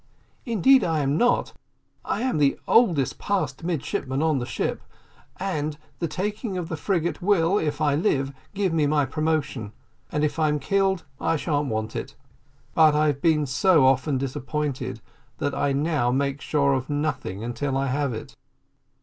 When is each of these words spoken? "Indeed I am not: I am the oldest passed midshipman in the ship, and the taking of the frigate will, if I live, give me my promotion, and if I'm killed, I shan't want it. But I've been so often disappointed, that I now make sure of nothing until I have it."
"Indeed 0.47 0.83
I 0.83 1.01
am 1.01 1.15
not: 1.15 1.53
I 2.03 2.21
am 2.23 2.39
the 2.39 2.59
oldest 2.67 3.19
passed 3.19 3.63
midshipman 3.63 4.23
in 4.23 4.39
the 4.39 4.47
ship, 4.47 4.81
and 5.37 5.77
the 5.99 6.07
taking 6.07 6.57
of 6.57 6.69
the 6.69 6.75
frigate 6.75 7.21
will, 7.21 7.59
if 7.59 7.79
I 7.81 7.93
live, 7.93 8.33
give 8.55 8.73
me 8.73 8.87
my 8.87 9.05
promotion, 9.05 9.73
and 10.11 10.23
if 10.23 10.39
I'm 10.39 10.57
killed, 10.57 11.03
I 11.19 11.35
shan't 11.35 11.67
want 11.67 11.95
it. 11.95 12.15
But 12.73 12.95
I've 12.95 13.21
been 13.21 13.45
so 13.45 13.85
often 13.85 14.17
disappointed, 14.17 15.01
that 15.37 15.53
I 15.53 15.71
now 15.71 16.09
make 16.09 16.41
sure 16.41 16.73
of 16.73 16.89
nothing 16.89 17.43
until 17.43 17.77
I 17.77 17.85
have 17.85 18.11
it." 18.11 18.35